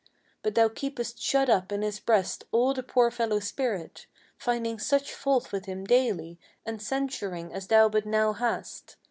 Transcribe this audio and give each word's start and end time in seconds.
But 0.41 0.55
thou 0.55 0.67
keepest 0.67 1.21
shut 1.21 1.47
up 1.47 1.71
in 1.71 1.83
his 1.83 1.99
breast 1.99 2.43
all 2.51 2.73
the 2.73 2.81
poor 2.81 3.11
fellow's 3.11 3.43
spirit, 3.47 4.07
Finding 4.35 4.79
such 4.79 5.13
fault 5.13 5.51
with 5.51 5.65
him 5.65 5.85
daily, 5.85 6.39
and 6.65 6.81
censuring 6.81 7.53
as 7.53 7.67
thou 7.67 7.87
but 7.87 8.07
now 8.07 8.33
hast." 8.33 8.95